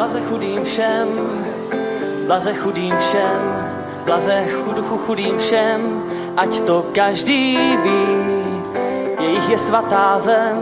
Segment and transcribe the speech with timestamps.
[0.00, 1.08] blaze chudým všem,
[2.26, 3.40] blaze chudým všem,
[4.04, 5.80] blaze chuduchu chudým všem,
[6.36, 8.08] ať to každý ví.
[9.20, 10.56] Jejich je svatá zem,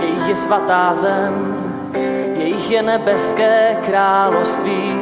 [0.00, 1.32] jejich je svatá zem,
[2.36, 4.92] jejich je nebeské království.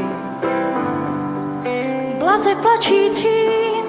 [2.22, 3.84] Blaze plačícím,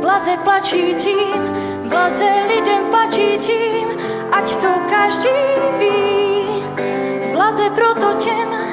[0.00, 1.42] blaze plačícím,
[1.90, 3.88] blaze lidem plačícím,
[4.30, 5.42] ať to každý
[5.78, 6.06] ví.
[7.34, 8.65] Blaze proto těm,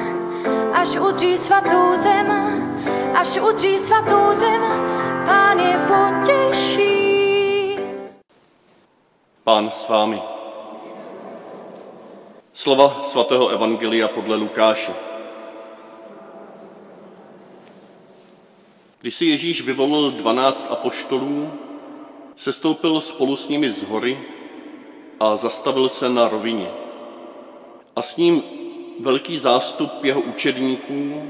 [0.84, 2.28] až udří svatou zem,
[3.14, 4.62] až udří svatou zem,
[5.26, 7.76] pán je potěší.
[9.44, 10.22] Pán s vámi.
[12.52, 14.92] Slova svatého Evangelia podle Lukáše.
[19.00, 21.50] Když si Ježíš vyvolil dvanáct apoštolů,
[22.36, 24.18] sestoupil spolu s nimi z hory
[25.20, 26.70] a zastavil se na rovině.
[27.96, 28.63] A s ním
[29.00, 31.22] velký zástup jeho učedníků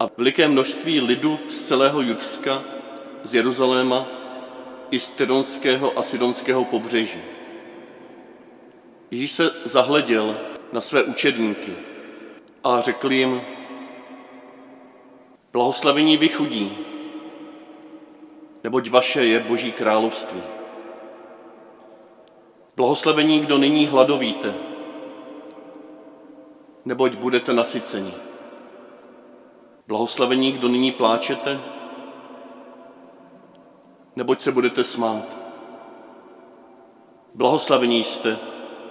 [0.00, 2.62] a veliké množství lidu z celého Judska,
[3.22, 4.06] z Jeruzaléma
[4.90, 7.20] i z Tydonského a Sidonského pobřeží.
[9.10, 10.36] Ježíš se zahleděl
[10.72, 11.72] na své učedníky
[12.64, 13.40] a řekl jim,
[15.52, 16.78] blahoslavení vy chudí,
[18.64, 20.40] neboť vaše je Boží království.
[22.76, 24.54] Blahoslavení, kdo nyní hladovíte,
[26.84, 28.14] neboť budete nasyceni.
[29.88, 31.60] Blahoslavení, kdo nyní pláčete,
[34.16, 35.36] neboť se budete smát.
[37.34, 38.38] Blahoslavení jste,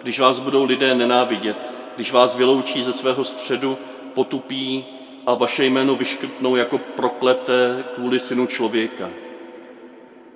[0.02, 3.78] když vás budou lidé nenávidět, když vás vyloučí ze svého středu,
[4.14, 4.86] potupí
[5.26, 9.10] a vaše jméno vyškrtnou jako prokleté kvůli synu člověka.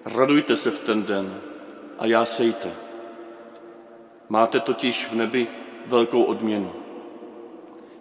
[0.05, 1.41] Radujte se v ten den
[1.99, 2.71] a já sejte.
[4.29, 5.47] Máte totiž v nebi
[5.85, 6.82] velkou odměnu.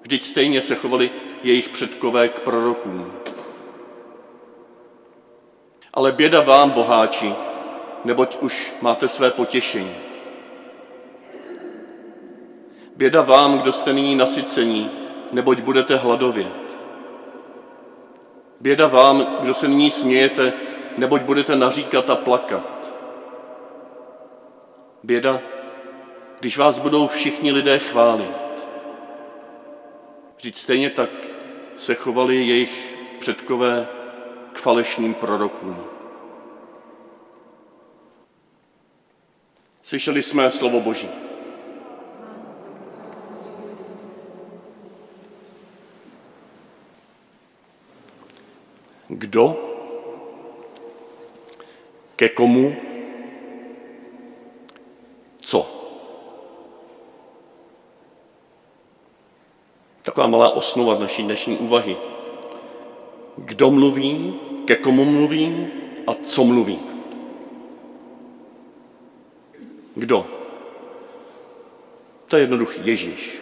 [0.03, 1.11] Vždyť stejně se chovali
[1.43, 3.13] jejich předkové k prorokům.
[5.95, 7.35] Ale běda vám, boháči,
[8.05, 9.97] neboť už máte své potěšení.
[12.97, 14.91] Běda vám, kdo jste nyní nasycení,
[15.33, 16.79] neboť budete hladovět.
[18.61, 20.53] Běda vám, kdo se nyní smějete,
[20.99, 22.95] neboť budete naříkat a plakat.
[25.03, 25.41] Běda,
[26.41, 28.42] když vás budou všichni lidé chválit.
[30.43, 31.11] Vždyť stejně tak
[31.77, 33.89] se chovali jejich předkové
[34.53, 35.85] k falešným prorokům.
[39.83, 41.09] Slyšeli jsme slovo Boží.
[49.09, 49.57] Kdo?
[52.17, 52.77] Ke komu?
[55.41, 55.83] Co?
[60.13, 61.97] Taková malá osnova naší dnešní úvahy.
[63.37, 64.35] Kdo mluví,
[64.65, 65.67] ke komu mluví
[66.07, 66.79] a co mluví?
[69.95, 70.27] Kdo?
[72.29, 73.41] To je jednoduchý Ježíš.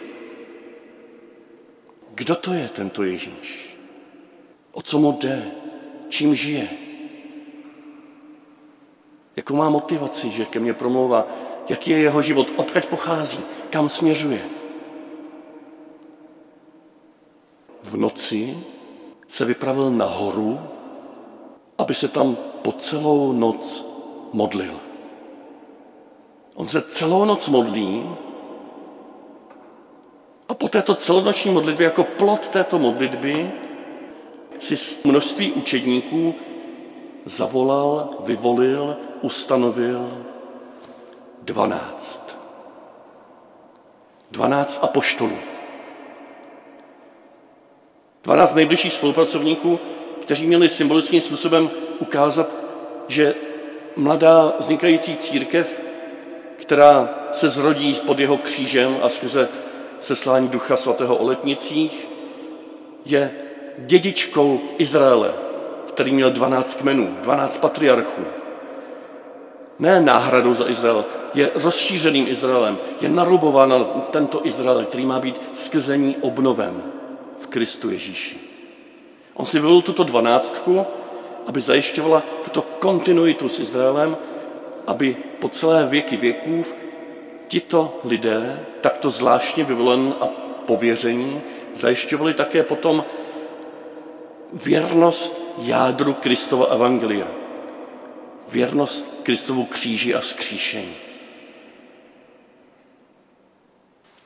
[2.15, 3.75] Kdo to je tento Ježíš?
[4.71, 5.51] O co mu jde?
[6.09, 6.67] Čím žije?
[9.35, 11.27] Jakou má motivaci, že ke mně promlouvá?
[11.69, 12.47] Jaký je jeho život?
[12.55, 13.39] Odkud pochází?
[13.69, 14.60] Kam směřuje?
[17.91, 18.57] V noci
[19.27, 20.59] se vypravil nahoru,
[21.77, 23.85] aby se tam po celou noc
[24.33, 24.79] modlil.
[26.55, 28.09] On se celou noc modlí
[30.49, 33.51] a po této celonoční modlitbě, jako plot této modlitby,
[34.59, 34.75] si
[35.07, 36.35] množství učedníků
[37.25, 40.23] zavolal, vyvolil, ustanovil
[41.41, 42.35] dvanáct.
[44.31, 45.50] Dvanáct apoštolů.
[48.23, 49.79] Dvanáct nejbližších spolupracovníků,
[50.21, 52.49] kteří měli symbolickým způsobem ukázat,
[53.07, 53.35] že
[53.95, 55.83] mladá vznikající církev,
[56.55, 59.49] která se zrodí pod jeho křížem a skrze
[59.99, 62.07] seslání Ducha Svatého o letnicích,
[63.05, 63.31] je
[63.77, 65.33] dědičkou Izraele,
[65.87, 68.21] který měl 12 kmenů, 12 patriarchů.
[69.79, 75.41] Ne náhradou za Izrael, je rozšířeným Izraelem, je narubován na tento Izrael, který má být
[75.53, 76.83] skrze ní obnoven
[77.41, 78.37] v Kristu Ježíši.
[79.33, 80.85] On si vyvolil tuto dvanáctku,
[81.47, 84.17] aby zajišťovala tuto kontinuitu s Izraelem,
[84.87, 86.63] aby po celé věky věků
[87.47, 90.27] tito lidé, takto zvláštně vyvolen a
[90.65, 91.41] pověření,
[91.73, 93.05] zajišťovali také potom
[94.53, 97.27] věrnost jádru Kristova evangelia.
[98.47, 100.95] Věrnost Kristovu kříži a vzkříšení.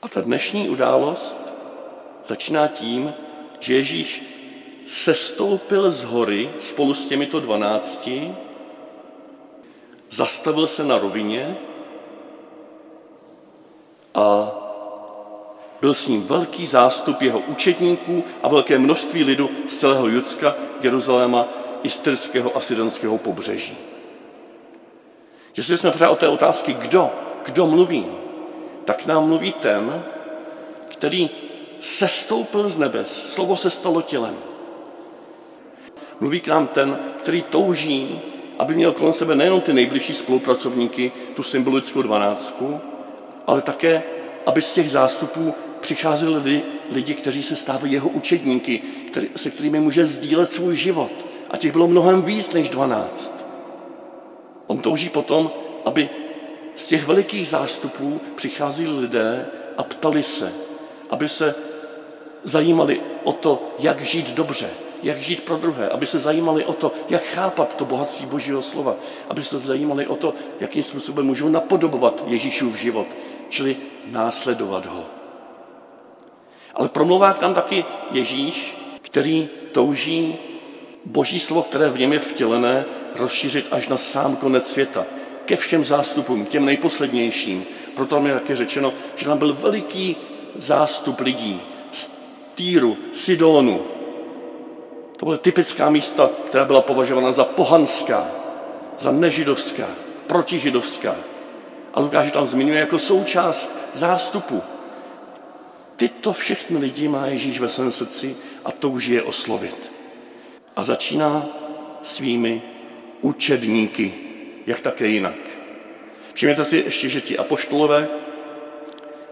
[0.01, 1.44] A ta dnešní událost
[2.25, 3.13] začíná tím,
[3.59, 4.23] že Ježíš
[4.87, 8.35] sestoupil z hory spolu s těmito dvanácti,
[10.09, 11.57] zastavil se na rovině
[14.15, 14.51] a
[15.81, 21.47] byl s ním velký zástup jeho učedníků a velké množství lidu z celého Judska, Jeruzaléma
[21.83, 23.77] i z Tyrského a Sidonského pobřeží.
[25.57, 27.11] Jestli jsme pořád o té otázky, kdo,
[27.45, 28.05] kdo mluví,
[28.85, 30.03] tak nám mluví ten,
[30.87, 31.29] který
[31.79, 34.35] sestoupil z nebes, slovo se stalo tělem.
[36.19, 38.21] Mluví k nám ten, který touží,
[38.59, 42.79] aby měl kolem sebe nejenom ty nejbližší spolupracovníky, tu symbolickou dvanáctku,
[43.47, 44.03] ale také,
[44.45, 48.81] aby z těch zástupů přicházeli lidi, lidi kteří se stávají jeho učedníky,
[49.11, 51.11] který, se kterými může sdílet svůj život.
[51.51, 53.45] A těch bylo mnohem víc než dvanáct.
[54.67, 55.51] On touží potom,
[55.85, 56.09] aby
[56.75, 59.45] z těch velikých zástupů přicházeli lidé
[59.77, 60.53] a ptali se,
[61.09, 61.55] aby se
[62.45, 64.69] zajímali o to, jak žít dobře,
[65.03, 68.95] jak žít pro druhé, aby se zajímali o to, jak chápat to bohatství Božího slova,
[69.29, 73.07] aby se zajímali o to, jakým způsobem můžou napodobovat Ježíšův život,
[73.49, 73.77] čili
[74.11, 75.05] následovat ho.
[76.73, 80.35] Ale promluvá tam taky Ježíš, který touží
[81.05, 85.05] Boží slovo, které v něm je vtělené, rozšířit až na sám konec světa,
[85.45, 87.65] ke všem zástupům, těm nejposlednějším.
[87.95, 90.17] Proto tam je také řečeno, že tam byl veliký
[90.55, 91.61] zástup lidí
[92.55, 93.81] Týru, Sidonu.
[95.17, 98.27] To byly typická místa, která byla považována za pohanská,
[98.97, 99.87] za nežidovská,
[100.27, 101.15] protižidovská.
[101.93, 104.61] A Lukáš tam zmiňuje jako součást zástupu.
[105.95, 108.35] Tyto všechny lidi má Ježíš ve svém srdci
[108.65, 109.91] a touží je oslovit.
[110.75, 111.45] A začíná
[112.03, 112.61] svými
[113.21, 114.13] učedníky,
[114.67, 115.35] jak také jinak.
[116.33, 118.07] Všimněte si ještě, že ti apoštolové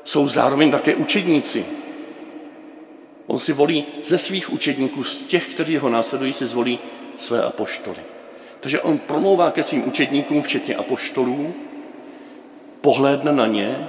[0.04, 1.66] jsou zároveň také učedníci.
[3.28, 6.80] On si volí ze svých učedníků, z těch, kteří ho následují, si zvolí
[7.18, 8.00] své apoštoly.
[8.60, 11.54] Takže on promlouvá ke svým učedníkům, včetně apoštolů,
[12.82, 13.88] pohlédne na ně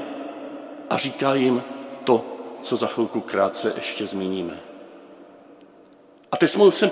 [0.90, 1.62] a říká jim
[2.04, 2.24] to,
[2.62, 4.60] co za chvilku krátce ještě zmíníme.
[6.32, 6.90] A teď jsme sem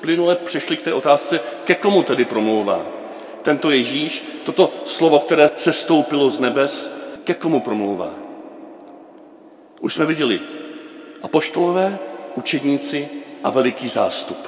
[0.00, 2.86] plynule přešli k té otázce, ke komu tedy promlouvá.
[3.42, 6.90] Tento Ježíš, toto slovo, které se stoupilo z nebes,
[7.24, 8.10] ke komu promlouvá.
[9.80, 10.40] Už jsme viděli
[11.22, 11.98] apoštolové,
[12.34, 13.08] učedníci
[13.44, 14.38] a veliký zástup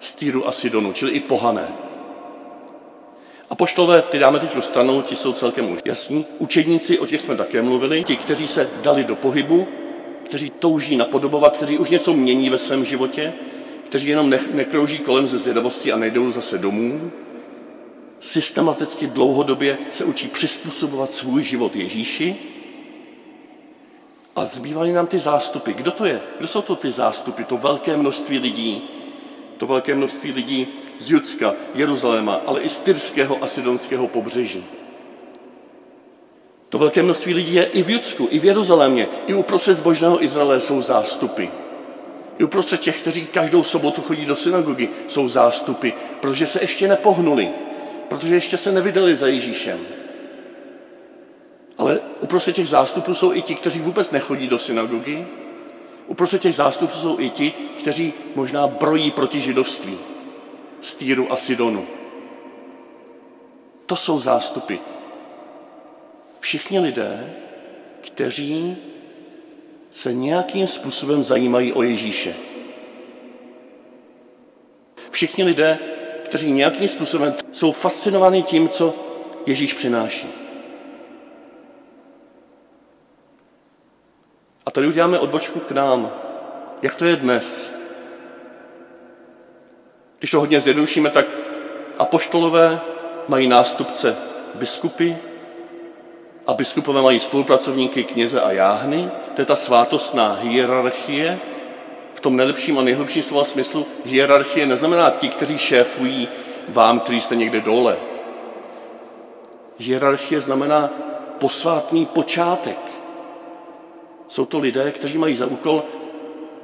[0.00, 1.68] z Týru a Sidonu, čili i pohané.
[3.50, 6.26] Apoštolové, ty dáme teď stranou, ti jsou celkem už jasní.
[6.38, 9.68] Učedníci, o těch jsme také mluvili, ti, kteří se dali do pohybu,
[10.24, 13.32] kteří touží napodobovat, kteří už něco mění ve svém životě,
[13.84, 17.10] kteří jenom ne- nekrouží kolem ze zvědavosti a nejdou zase domů,
[18.20, 22.36] systematicky dlouhodobě se učí přizpůsobovat svůj život Ježíši
[24.36, 25.72] a zbývají nám ty zástupy.
[25.72, 26.20] Kdo to je?
[26.38, 27.42] Kdo jsou to ty zástupy?
[27.44, 28.82] To velké množství lidí,
[29.56, 30.68] to velké množství lidí
[30.98, 34.64] z Judska, Jeruzaléma, ale i z Tyrského a Sidonského pobřeží.
[36.68, 40.60] To velké množství lidí je i v Judsku, i v Jeruzalémě, i uprostřed zbožného Izraele
[40.60, 41.46] jsou zástupy.
[42.38, 45.90] I uprostřed těch, kteří každou sobotu chodí do synagogy, jsou zástupy,
[46.20, 47.48] protože se ještě nepohnuli,
[48.08, 49.78] protože ještě se nevydali za Ježíšem.
[51.78, 55.26] Ale uprostřed těch zástupů jsou i ti, kteří vůbec nechodí do synagogy.
[56.06, 59.98] Uprostřed těch zástupů jsou i ti, kteří možná brojí proti židovství
[60.80, 61.86] z Týru a Sidonu.
[63.86, 64.74] To jsou zástupy.
[66.40, 67.34] Všichni lidé,
[68.00, 68.76] kteří
[69.90, 72.34] se nějakým způsobem zajímají o Ježíše.
[75.10, 75.78] Všichni lidé,
[76.24, 78.94] kteří nějakým způsobem jsou fascinováni tím, co
[79.46, 80.45] Ježíš přináší.
[84.76, 86.10] Tady uděláme odbočku k nám.
[86.82, 87.74] Jak to je dnes?
[90.18, 91.26] Když to hodně zjednodušíme, tak
[91.98, 92.80] apoštolové
[93.28, 94.16] mají nástupce
[94.54, 95.12] biskupy
[96.46, 99.10] a biskupové mají spolupracovníky kněze a jáhny.
[99.34, 101.38] To je ta svátostná hierarchie.
[102.14, 106.28] V tom nejlepším a nejhlubším slova smyslu hierarchie neznamená ti, kteří šéfují
[106.68, 107.96] vám, kteří jste někde dole.
[109.78, 110.90] Hierarchie znamená
[111.38, 112.85] posvátný počátek.
[114.28, 115.84] Jsou to lidé, kteří mají za úkol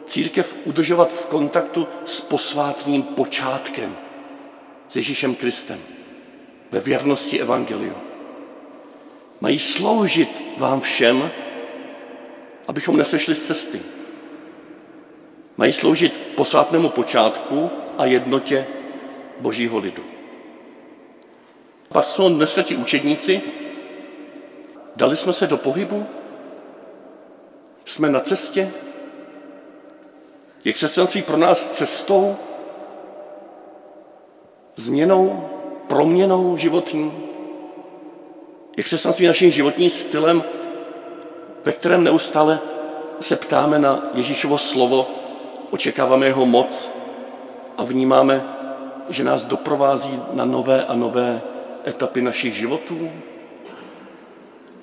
[0.07, 3.97] církev udržovat v kontaktu s posvátným počátkem,
[4.89, 5.81] s Ježíšem Kristem,
[6.71, 7.95] ve věrnosti Evangeliu.
[9.41, 11.31] Mají sloužit vám všem,
[12.69, 13.81] abychom nesešli z cesty.
[15.57, 18.67] Mají sloužit posvátnému počátku a jednotě
[19.41, 20.03] božího lidu.
[21.89, 23.43] Pak jsou dneska ti učedníci,
[24.97, 26.07] dali jsme se do pohybu,
[27.93, 28.71] jsme na cestě,
[30.65, 32.37] Je křesťanství pro nás cestou,
[34.77, 35.49] změnou,
[35.87, 37.13] proměnou životní?
[38.77, 40.45] Je křesťanství naším životním stylem,
[41.65, 42.61] ve kterém neustále
[43.21, 45.07] se ptáme na Ježíšovo slovo,
[45.71, 46.91] očekáváme jeho moc
[47.79, 48.45] a vnímáme,
[49.09, 51.41] že nás doprovází na nové a nové
[51.87, 53.11] etapy našich životů?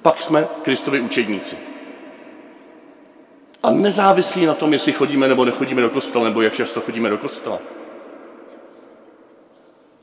[0.02, 1.69] Pak jsme Kristovi učedníci.
[3.64, 7.18] A nezávislí na tom, jestli chodíme nebo nechodíme do kostela, nebo jak často chodíme do
[7.18, 7.60] kostela.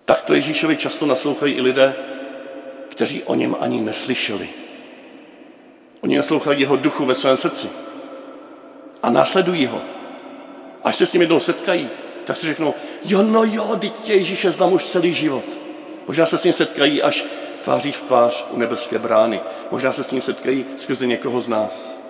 [0.05, 1.95] Tak to Ježíšovi často naslouchají i lidé,
[2.89, 4.49] kteří o něm ani neslyšeli.
[6.01, 7.69] Oni naslouchají jeho duchu ve svém srdci
[9.03, 9.83] a následují ho.
[10.85, 11.89] Až se s ním jednou setkají,
[12.25, 15.45] tak si řeknou, jo, no jo, teď tě Ježíše znám už celý život.
[16.07, 17.25] Možná se s ním setkají až
[17.63, 19.41] tváří v tvář u nebeské brány.
[19.71, 22.06] Možná se s ním setkají skrze někoho z nás.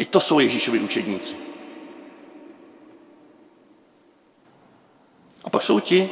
[0.00, 1.34] I to jsou Ježíšovi učedníci.
[5.44, 6.10] A pak jsou ti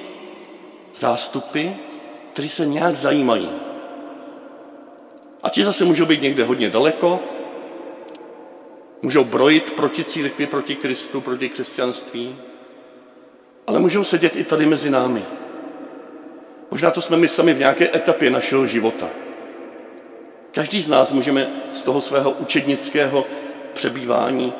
[0.94, 1.68] zástupy,
[2.32, 3.50] kteří se nějak zajímají.
[5.42, 7.20] A ti zase můžou být někde hodně daleko,
[9.02, 12.36] můžou brojit proti církvi, proti Kristu, proti křesťanství,
[13.66, 15.24] ale můžou sedět i tady mezi námi.
[16.70, 19.08] Možná to jsme my sami v nějaké etapě našeho života.
[20.50, 23.26] Každý z nás můžeme z toho svého učednického
[23.78, 24.52] přebývání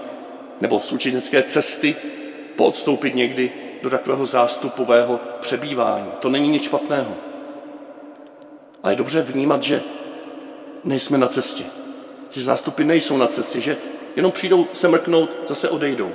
[0.60, 1.96] nebo z učednické cesty
[2.56, 6.06] poodstoupit někdy do takového zástupového přebývání.
[6.20, 7.14] To není nic špatného.
[8.82, 9.82] Ale je dobře vnímat, že
[10.84, 11.64] nejsme na cestě.
[12.30, 13.76] Že zástupy nejsou na cestě, že
[14.16, 16.12] jenom přijdou se mrknout, zase odejdou.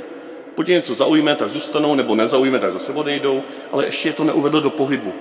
[0.56, 4.60] Buď něco zaujme, tak zůstanou, nebo nezaujme, tak zase odejdou, ale ještě je to neuvedlo
[4.60, 5.14] do pohybu.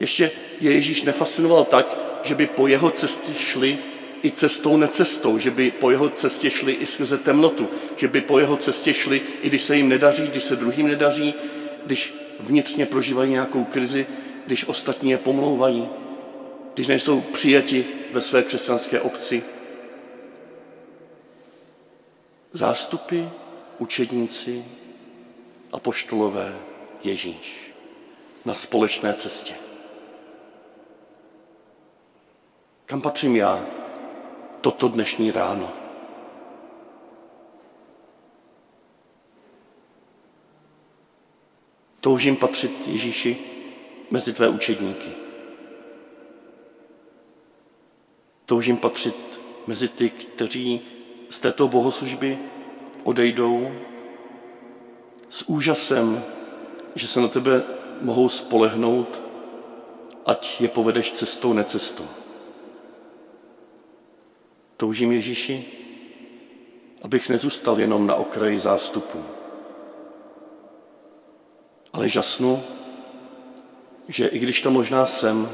[0.00, 0.30] Ještě
[0.60, 3.78] je Ježíš nefascinoval tak, že by po jeho cestě šli
[4.22, 8.38] i cestou necestou, že by po jeho cestě šli i skrze temnotu, že by po
[8.38, 11.34] jeho cestě šli, i když se jim nedaří, když se druhým nedaří,
[11.86, 14.06] když vnitřně prožívají nějakou krizi,
[14.46, 15.88] když ostatní je pomlouvají,
[16.74, 19.42] když nejsou přijati ve své křesťanské obci.
[22.52, 23.22] Zástupy,
[23.78, 24.64] učedníci
[25.72, 26.58] a poštolové
[27.04, 27.72] Ježíš
[28.44, 29.54] na společné cestě.
[32.86, 33.66] Kam patřím já
[34.62, 35.68] toto dnešní ráno?
[42.00, 43.38] Toužím patřit Ježíši
[44.10, 45.08] mezi tvé učedníky.
[48.46, 50.80] Toužím patřit mezi ty, kteří
[51.30, 52.38] z této bohoslužby
[53.04, 53.72] odejdou
[55.28, 56.24] s úžasem,
[56.94, 57.62] že se na tebe
[58.00, 59.20] mohou spolehnout,
[60.26, 62.21] ať je povedeš cestou, necestou.
[64.76, 65.64] Toužím Ježíši,
[67.02, 69.18] abych nezůstal jenom na okraji zástupu,
[71.92, 72.62] ale žasnu,
[74.08, 75.48] že i když to možná jsem,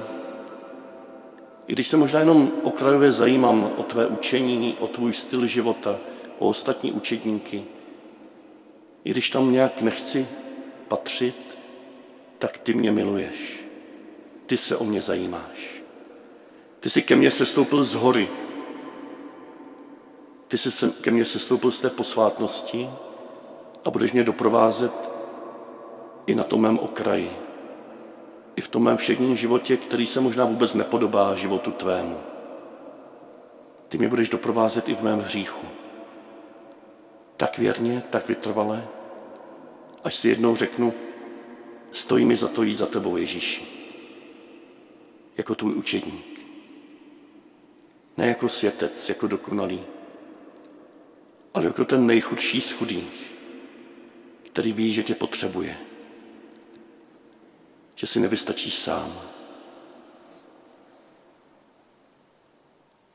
[1.67, 5.99] i když se možná jenom okrajově zajímám o tvé učení, o tvůj styl života,
[6.39, 7.65] o ostatní učedníky,
[9.05, 10.29] i když tam nějak nechci
[10.89, 11.37] patřit,
[12.39, 13.61] tak ty mě miluješ.
[14.47, 15.83] Ty se o mě zajímáš.
[16.81, 18.29] Ty jsi ke mně sestoupil z hory,
[20.49, 22.91] ty jsi ke mně sestoupil z té posvátnosti
[23.85, 24.93] a budeš mě doprovázet
[26.27, 27.37] i na tom mém okraji.
[28.57, 32.19] I v tom mém všedním životě, který se možná vůbec nepodobá životu tvému.
[33.89, 35.67] Ty mě budeš doprovázet i v mém hříchu.
[37.37, 38.89] Tak věrně, tak vytrvale,
[40.05, 40.95] až si jednou řeknu,
[41.93, 43.67] stojí mi za to jít za tebou, Ježíši.
[45.37, 46.41] Jako tvůj učedník.
[48.17, 49.85] Ne jako světec, jako dokonalý,
[51.59, 53.37] ale jako ten nejchudší z chudých,
[54.47, 55.79] který ví, že tě potřebuje,
[57.95, 59.21] že si nevystačí sám.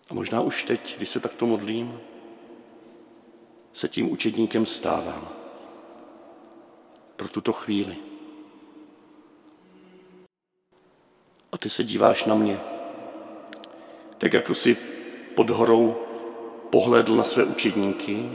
[0.09, 2.00] A možná už teď, když se takto modlím,
[3.73, 5.29] se tím učedníkem stávám
[7.15, 7.97] pro tuto chvíli.
[11.51, 12.59] A ty se díváš na mě,
[14.17, 14.77] tak jako si
[15.35, 16.12] pod horou
[16.73, 18.29] pohledl na své učedníky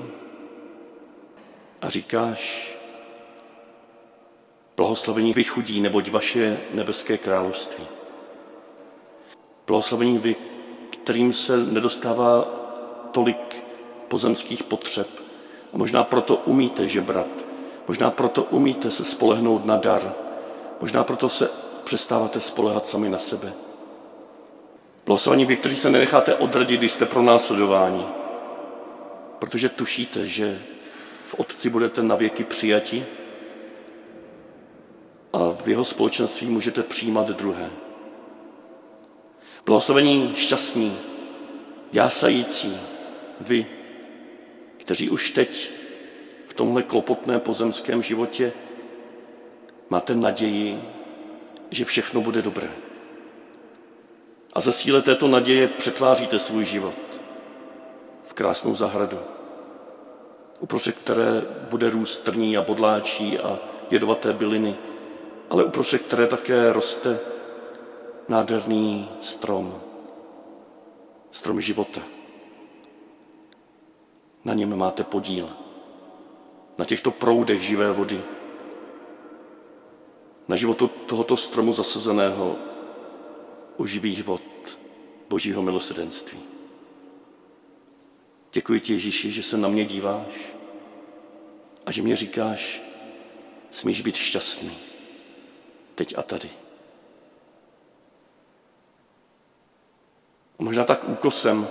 [1.82, 2.72] a říkáš,
[4.76, 7.84] blahoslavení vy chudí, neboť vaše nebeské království.
[9.66, 10.36] Blahoslavení vy,
[10.90, 12.42] kterým se nedostává
[13.12, 13.64] tolik
[14.08, 15.08] pozemských potřeb.
[15.72, 17.44] A možná proto umíte žebrat.
[17.88, 20.12] Možná proto umíte se spolehnout na dar.
[20.80, 21.50] Možná proto se
[21.84, 23.52] přestáváte spolehat sami na sebe.
[25.06, 28.17] Blahoslavení vy, kteří se nenecháte odradit, když jste pro následování
[29.38, 30.62] protože tušíte, že
[31.24, 33.06] v Otci budete navěky přijati
[35.32, 37.70] a v jeho společenství můžete přijímat druhé.
[39.66, 40.98] Blahoslavení šťastní,
[41.92, 42.76] jásající,
[43.40, 43.66] vy,
[44.76, 45.70] kteří už teď
[46.46, 48.52] v tomhle klopotné pozemském životě
[49.90, 50.82] máte naději,
[51.70, 52.70] že všechno bude dobré.
[54.52, 57.07] A ze síle této naděje přetváříte svůj život
[58.38, 59.18] krásnou zahradu,
[60.60, 63.58] uprostřed které bude růst trní a bodláčí a
[63.90, 64.76] jedovaté byliny,
[65.50, 67.18] ale uprostřed které také roste
[68.28, 69.80] nádherný strom,
[71.30, 72.00] strom života.
[74.44, 75.48] Na něm máte podíl,
[76.78, 78.22] na těchto proudech živé vody,
[80.48, 82.56] na životu tohoto stromu zasazeného
[83.76, 84.42] u živých vod
[85.28, 86.57] Božího milosedenství.
[88.58, 90.54] Děkuji ti, Ježíši, že se na mě díváš
[91.86, 92.82] a že mě říkáš,
[93.70, 94.78] smíš být šťastný
[95.94, 96.50] teď a tady.
[100.58, 101.68] A možná tak úkosem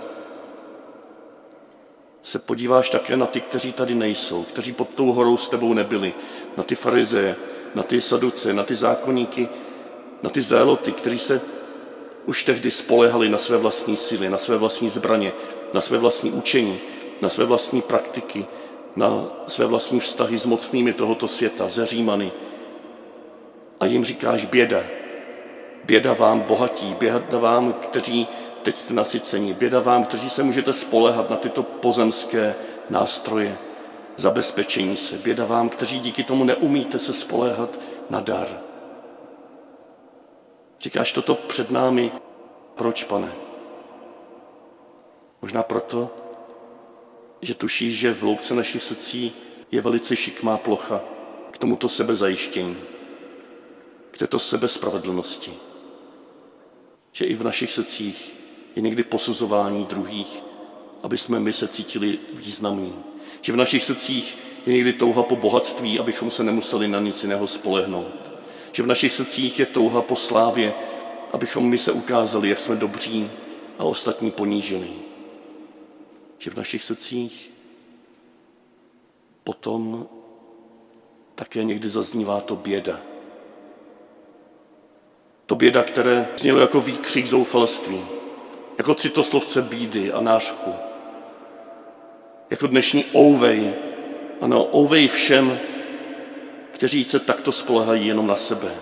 [2.22, 6.14] se podíváš také na ty, kteří tady nejsou, kteří pod tou horou s tebou nebyli,
[6.56, 7.36] na ty farizeje,
[7.74, 9.48] na ty saduce, na ty zákonníky,
[10.22, 11.40] na ty zéloty, kteří se
[12.26, 15.32] už tehdy spolehali na své vlastní síly, na své vlastní zbraně,
[15.72, 16.78] na své vlastní učení,
[17.20, 18.46] na své vlastní praktiky,
[18.96, 22.32] na své vlastní vztahy s mocnými tohoto světa, ze Římany.
[23.80, 24.82] A jim říkáš běda.
[25.84, 28.28] Běda vám bohatí, běda vám, kteří
[28.62, 32.54] teď jste nasyceni, běda vám, kteří se můžete spolehat na tyto pozemské
[32.90, 33.58] nástroje
[34.16, 35.16] zabezpečení se.
[35.18, 37.78] Běda vám, kteří díky tomu neumíte se spoléhat
[38.10, 38.48] na dar.
[40.80, 42.12] Říkáš toto před námi.
[42.74, 43.47] Proč, pane?
[45.42, 46.10] Možná proto,
[47.42, 49.32] že tušíš, že v loupce našich srdcí
[49.70, 51.00] je velice šikmá plocha
[51.50, 52.76] k tomuto sebezajištění,
[54.10, 55.52] k této sebespravedlnosti.
[57.12, 58.34] Že i v našich srdcích
[58.76, 60.42] je někdy posuzování druhých,
[61.02, 62.94] aby jsme my se cítili významní.
[63.40, 67.46] Že v našich srdcích je někdy touha po bohatství, abychom se nemuseli na nic jiného
[67.46, 68.30] spolehnout.
[68.72, 70.74] Že v našich srdcích je touha po slávě,
[71.32, 73.30] abychom my se ukázali, jak jsme dobří
[73.78, 75.07] a ostatní ponížili.
[76.38, 77.52] Že v našich srdcích
[79.44, 80.08] potom
[81.34, 83.00] také někdy zaznívá to běda.
[85.46, 88.04] To běda, které znělo jako výkřik zoufalství,
[88.78, 90.70] jako citoslovce bídy a nářku.
[92.50, 93.74] Jako dnešní ouvej,
[94.40, 95.58] ano, ouvej všem,
[96.72, 98.74] kteří se takto spolehají jenom na sebe.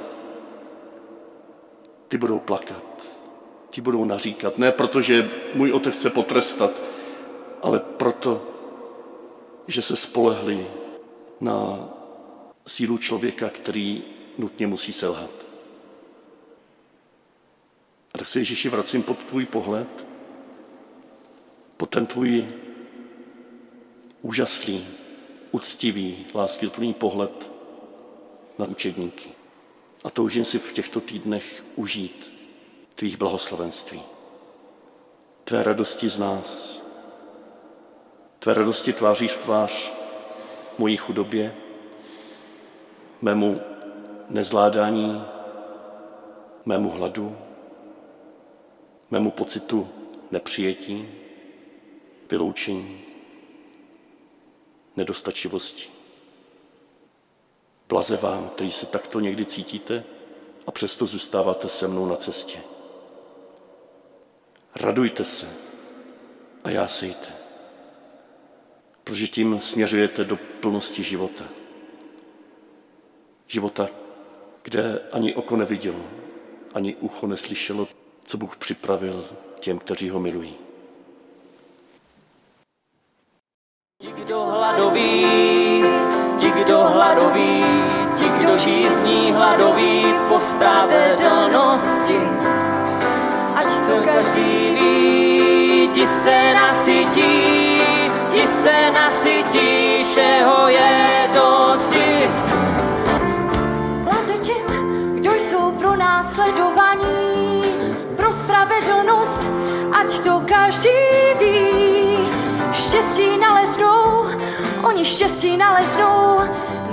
[2.09, 3.07] Ty budou plakat,
[3.71, 4.59] ti budou naříkat.
[4.59, 6.83] Ne proto, že můj otec chce potrestat,
[7.63, 8.43] ale proto,
[9.67, 10.67] že se spolehli
[11.41, 11.89] na
[12.67, 14.05] sílu člověka, který
[14.39, 15.31] nutně musí selhat.
[18.15, 20.07] A tak se Ježíši vracím pod tvůj pohled,
[21.77, 22.47] pod ten tvůj
[24.23, 24.89] úžasný,
[25.51, 27.51] uctivý, láskyplný pohled
[28.59, 29.29] na učedníky.
[30.05, 32.33] A toužím si v těchto týdnech užít
[32.95, 34.03] tvých blahoslavenství.
[35.45, 36.86] Tvé radosti z nás.
[38.39, 39.93] Tvé radosti tváří v tvář
[40.79, 41.57] mojí chudobě,
[43.23, 43.61] mému
[44.29, 45.25] nezvládání,
[46.65, 47.37] mému hladu,
[49.11, 49.89] mému pocitu
[50.31, 51.09] nepřijetí,
[52.31, 53.01] vyloučení,
[54.97, 55.89] nedostačivosti.
[57.89, 60.05] Blaze vám, kteří se takto někdy cítíte
[60.67, 62.59] a přesto zůstáváte se mnou na cestě.
[64.77, 65.49] Radujte se
[66.65, 67.36] a jásejte,
[69.07, 71.45] protože tím směřujete do plnosti života.
[73.47, 73.89] Života,
[74.63, 76.01] kde ani oko nevidělo,
[76.75, 77.89] ani ucho neslyšelo,
[78.25, 79.25] co Bůh připravil
[79.61, 80.55] těm, kteří ho milují.
[84.03, 85.25] Ti, kdo hladoví,
[86.39, 87.65] ti, kdo hladoví,
[88.19, 92.19] ti, kdo žízní hladoví po spravedlnosti.
[93.55, 97.76] Ať to každý ví, ti se nasytí,
[98.37, 102.29] ti se nasytí, všeho je dosti.
[104.05, 107.63] Blaze těm, kdo jsou pro následovaní,
[108.17, 109.47] pro spravedlnost,
[109.93, 110.99] ať to každý
[111.39, 112.19] ví.
[112.73, 114.27] Štěstí naleznou,
[114.83, 116.41] oni štěstí naleznou,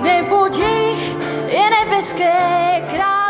[0.01, 1.15] neboť jejich
[1.47, 2.33] je nebeské
[2.91, 3.22] království.